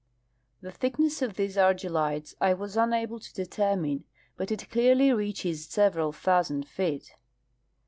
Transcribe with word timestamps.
The 0.61 0.71
thickness 0.71 1.21
of 1.21 1.35
these 1.35 1.57
argillites 1.57 2.33
I 2.41 2.55
was 2.55 2.75
unable 2.75 3.19
to 3.19 3.33
determine, 3.35 4.05
but 4.35 4.49
it 4.51 4.71
clearly 4.71 5.13
reaches 5.13 5.67
several 5.67 6.11
thousand 6.11 6.67
feet. 6.67 7.13